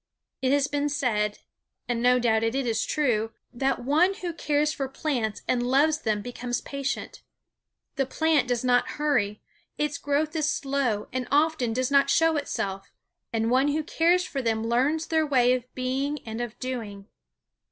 It 0.41 0.51
has 0.51 0.65
been 0.67 0.89
said, 0.89 1.37
and 1.87 2.01
no 2.01 2.17
doubt 2.17 2.41
it 2.41 2.55
is 2.55 2.83
true, 2.83 3.33
that 3.53 3.85
one 3.85 4.15
who 4.15 4.33
cares 4.33 4.73
for 4.73 4.89
plants 4.89 5.43
and 5.47 5.61
loves 5.61 5.99
them 5.99 6.23
becomes 6.23 6.59
patient. 6.59 7.21
The 7.97 8.07
plant 8.07 8.47
does 8.47 8.63
not 8.63 8.93
hurry; 8.97 9.43
its 9.77 9.99
growth 9.99 10.35
is 10.35 10.49
slow 10.49 11.07
and 11.13 11.27
often 11.29 11.71
does 11.71 11.91
not 11.91 12.09
show 12.09 12.35
itself; 12.35 12.91
and 13.31 13.51
one 13.51 13.67
who 13.67 13.83
cares 13.83 14.25
for 14.25 14.41
them 14.41 14.65
learns 14.65 15.05
their 15.05 15.23
way 15.27 15.53
of 15.53 15.71
being 15.75 16.17
and 16.25 16.41
of 16.41 16.57
doing. 16.57 17.05